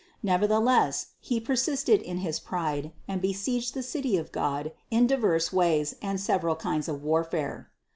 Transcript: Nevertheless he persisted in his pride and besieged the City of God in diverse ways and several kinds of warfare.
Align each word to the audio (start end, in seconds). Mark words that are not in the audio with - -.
Nevertheless 0.23 1.09
he 1.19 1.39
persisted 1.39 2.01
in 2.01 2.17
his 2.25 2.39
pride 2.39 2.91
and 3.07 3.21
besieged 3.21 3.75
the 3.75 3.83
City 3.83 4.17
of 4.17 4.31
God 4.31 4.71
in 4.89 5.05
diverse 5.05 5.53
ways 5.53 5.93
and 6.01 6.19
several 6.19 6.55
kinds 6.55 6.87
of 6.87 7.03
warfare. 7.03 7.69